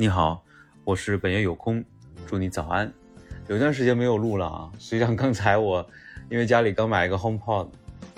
[0.00, 0.42] 你好，
[0.82, 1.84] 我是本月有空，
[2.26, 2.90] 祝你早安。
[3.48, 5.86] 有段时间没有录了啊，实际上刚才我
[6.30, 7.68] 因为家里刚买一个 HomePod，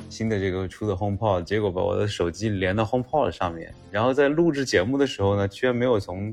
[0.08, 6.32] 新的这个出的 HomePod，结果把我的手机连到 HomePod 上面，然后在录制节目的时候呢，居然没有从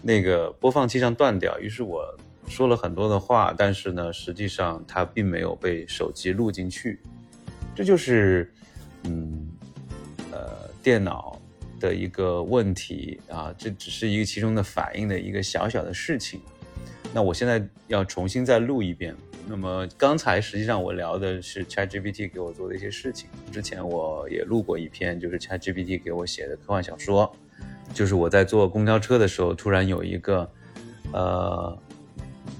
[0.00, 2.02] 那个播放器上断掉，于是我
[2.46, 6.98] 说了很多的话，但是呢，实际上它并没有被手机录进去，
[7.74, 8.50] 这就是
[9.04, 9.50] 嗯
[10.32, 11.38] 呃电脑。
[11.78, 16.40] 的一个问题啊，这只是一个其中的反应的一个小小的事情。
[17.14, 19.14] 那我现在要重新再录一遍。
[19.46, 23.30] 那么刚才实际上我聊的是 ChatGPT 给我做的一些事情。
[23.50, 27.34] 之前我也录过一篇，就是 ChatGPT 给我写的科幻小说。
[27.94, 30.50] 就是我在坐公交车的时候，突然有一个
[31.14, 31.78] 呃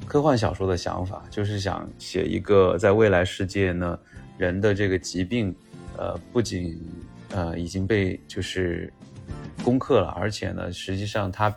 [0.07, 3.99] 科幻小说的想法，就是想写一个在未来世界呢，
[4.39, 5.55] 人的这个疾病，
[5.99, 6.81] 呃，不仅
[7.31, 8.93] 呃已经被就是
[9.63, 11.55] 攻克了，而且呢，实际上它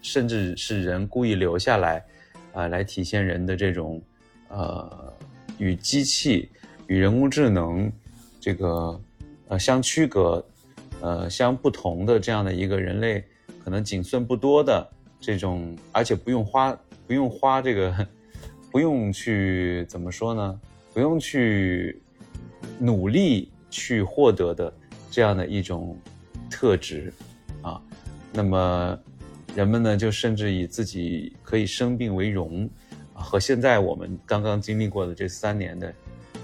[0.00, 2.04] 甚至是人故意留下来，
[2.52, 4.00] 啊，来体现人的这种，
[4.48, 5.12] 呃，
[5.58, 6.48] 与机器、
[6.86, 7.90] 与人工智能
[8.40, 9.00] 这个
[9.48, 10.44] 呃相区隔、
[11.00, 13.24] 呃相不同的这样的一个人类
[13.62, 14.88] 可能仅剩不多的
[15.20, 18.06] 这种，而且不用花不用花这个
[18.70, 20.60] 不用去怎么说呢？
[20.94, 22.00] 不用去
[22.78, 24.72] 努力去获得的
[25.10, 25.96] 这样的一种
[26.50, 27.12] 特质。
[27.62, 27.80] 啊，
[28.32, 28.98] 那么
[29.54, 32.68] 人们呢，就甚至以自己可以生病为荣，
[33.12, 35.92] 和现在我们刚刚经历过的这三年的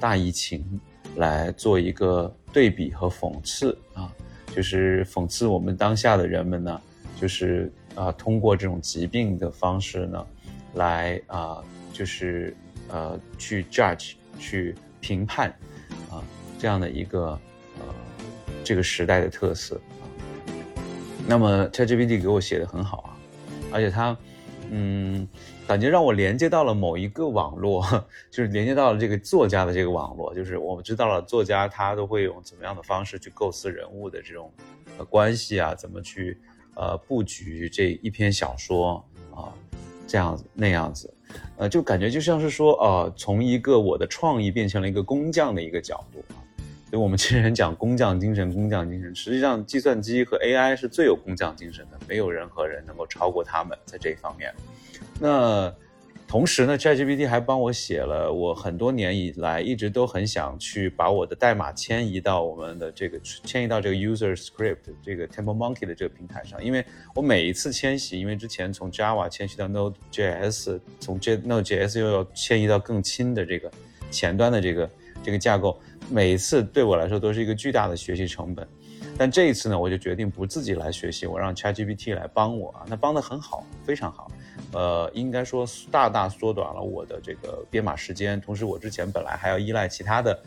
[0.01, 0.81] 大疫情
[1.17, 4.13] 来做一个对比和讽刺啊，
[4.55, 6.81] 就是讽刺我们当下的人们呢，
[7.21, 10.27] 就是啊，通过这种疾病的方式呢，
[10.75, 11.63] 来啊，
[11.93, 12.57] 就是
[12.89, 15.49] 呃，去 judge 去评判
[16.11, 16.21] 啊，
[16.59, 17.39] 这样的一个，
[18.65, 19.81] 这个时代的特色。
[21.27, 23.17] 那么 ChatGPT 给我写的很好啊，
[23.73, 24.15] 而且它，
[24.71, 25.27] 嗯，
[25.67, 27.83] 感觉让我连接到了某一个网络，
[28.31, 34.53] 就是连接到了这个作家的这个网络，就是我们知道了作家他都会用怎么样的方式去构思人物的这种
[35.09, 36.39] 关系啊，怎么去
[36.75, 39.03] 呃布局这一篇小说
[39.35, 39.49] 啊，
[40.07, 41.11] 这样子那样子，
[41.57, 46.23] 呃，就感觉就像是说，呃，从一个我的创意变成了一个工匠的一个角度。
[46.95, 54.55] 所以我们其实人讲工匠精神，工匠精神，实际上计算机和 AI 是最有工匠精神的，没有任何人能够超过他们在这一方面。
[55.19, 55.75] 那
[56.29, 73.69] 同时呢，ChatGPT 还帮我写了我很多年以来一直都很想去把我的代码迁移到我们的这个迁移到这个 User Script 这个 Temple Monkey 的这个平台上，因为我每一次迁徙，因为之前从 Java 迁徙到 Node.js，从 Node.js 又要迁移到更新的这个
[74.13, 74.89] 前端的这个
[75.25, 75.77] 这个架构。
[76.11, 78.69] 每一次对我来说都是一个巨大的学习成本，
[79.17, 84.31] 但这一次呢，我就决定不自己来学习，我让 ChatGPT 来帮我啊，那帮的很好，非常好，
[84.75, 88.39] 呃，应该说大大缩短了我的这个编码时间。
[88.39, 90.39] 同时，我之前本来还要依赖其他的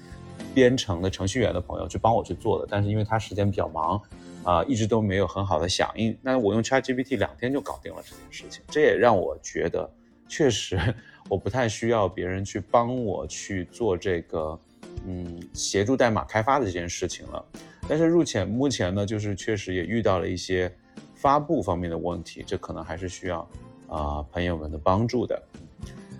[0.54, 4.00] 编程的程序员的朋友去帮我去做的，但是因为他时间比较忙，
[4.44, 6.16] 啊，一直都没有很好的响应。
[6.22, 9.90] 那我用 ChatGPT 两天就搞定了这件事情，这也让我觉得
[10.28, 10.80] 确实
[11.28, 14.60] 我不太需要别人去帮我去做这个。
[15.06, 17.46] 嗯，协助代码开发的这件事情了，
[17.88, 20.74] 但是入前目前呢，就是确实也遇到了一些
[21.16, 23.50] 发布方面的问题，这可能还是需要
[23.88, 25.42] 啊朋友们的帮助的。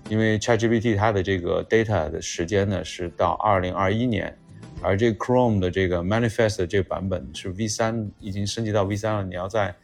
[0.10, 4.34] 因为 ChatGPT 它的这个 data 的时间呢是到二零二一年，
[4.82, 9.24] 而这 Chrome 的这个 Manifest 这个版本是 V 三，已经升级到 V 三了。
[9.24, 9.76] 你要在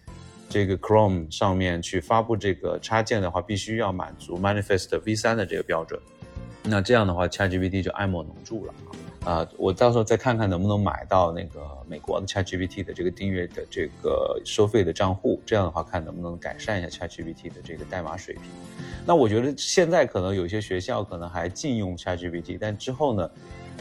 [0.48, 6.00] 这个 Chrome 上面去发布这个插件的话，必须要满足 Manifest V 三的这个标准。
[6.64, 8.74] 那这样的话，ChatGPT 就爱莫能助了
[9.26, 9.46] 啊！
[9.58, 18.44] 我到时候再看看能不能买到那个美国的 ChatGPT 的这个订阅的这个收费的账户，这样的话看能不能改善一下 ChatGPT 的这个代码水平。
[19.06, 23.32] 那我觉得现在可能有些学校可能还禁用 ChatGPT，但之后呢，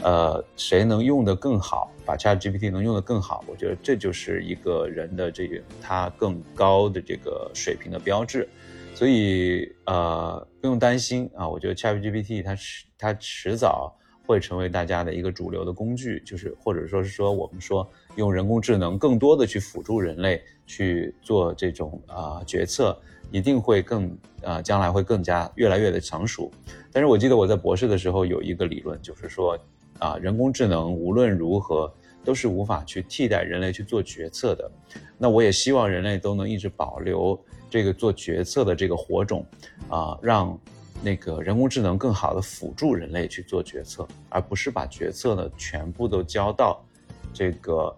[0.01, 8.47] 呃，谁能用得更好，把 ChatGPT 能用得更好，我觉得这就是一个人的这个他更高的这个水平的标志。
[8.93, 13.93] 所以呃不用担心啊，我觉得 ChatGPT 它迟它迟早
[14.25, 17.85] 会成为大家的一个主流的工具，就是或者说是说我们说
[18.15, 22.97] 用人工智能更多的去辅助人类去做这种啊决策，
[23.31, 26.49] 一定会更啊将来会更加越来越的成熟。
[26.91, 29.57] 但是我记得我在博士的时候有一个理论，就是说
[29.99, 31.93] 啊人工智能无论如何
[32.23, 34.71] 都是无法去替代人类去做决策的。
[35.17, 37.39] 那我也希望人类都能一直保留。
[37.69, 39.43] 这个做决策的这个火种，
[39.89, 40.55] 啊，让
[41.01, 46.85] 那个人工智能更好的辅助人类去做决策，而不是把决策呢全部都交到
[47.33, 47.97] 这个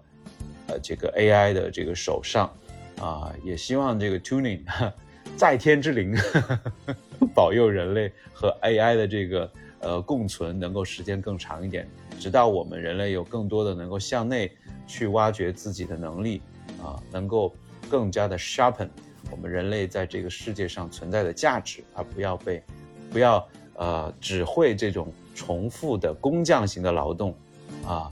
[0.68, 2.50] 呃这个 AI 的这个手上，
[3.02, 4.62] 啊，也希望这个 tuning
[5.36, 6.16] 在天之灵，
[7.36, 9.52] 保佑人类和 AI 的这个
[9.86, 11.88] 呃共存能够时间更长一点，
[12.20, 14.52] 直到我们人类有更多的能够向内
[14.88, 16.42] 去挖掘自己的能力
[16.82, 17.54] 啊，能够
[17.88, 18.90] 更加的 sharpen
[19.30, 22.64] 我们人类在这个世界上存在的价值，而不要被
[23.12, 27.36] 不要呃只会这种重复的工匠型的劳动
[27.86, 28.10] 啊。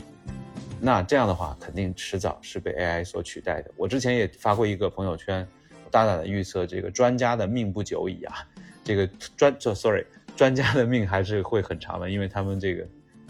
[0.80, 3.72] 那这样的话，肯定迟早是被 AI 所取代的。
[3.78, 5.48] 我之前也发过一个朋友圈，
[5.90, 8.46] 大胆的预测，这个专家的命不久矣啊！
[8.84, 12.86] 这个专，sorry，专家的命还是会很长的，因为他们这个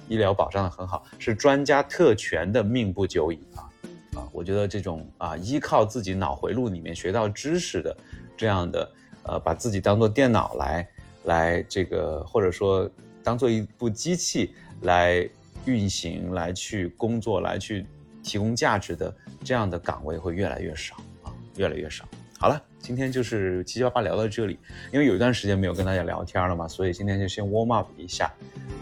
[0.08, 3.68] 医疗保障的很好，是专家特权的命不久矣啊！
[4.16, 7.96] 啊，我觉得这种啊，依靠自己脑回路里面学到知识的
[8.38, 8.92] 这样的，
[9.24, 10.88] 呃，把自己当做电脑来
[11.24, 12.90] 来这个，或者说
[13.24, 15.30] 当做一部机器来。
[15.66, 17.86] 运行来去工作来去
[18.22, 19.16] 提供价值的
[19.46, 22.04] 这样的岗位会越来越少啊，越来越少。
[22.38, 24.60] 好了，今天就是七七八八聊到这里，
[24.92, 28.32] 因为有一段时间没有跟大家聊天了嘛，所以今天就先 warm up 一下，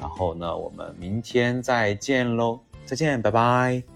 [0.01, 3.90] 然后呢，我们明天再见喽，再见，拜拜。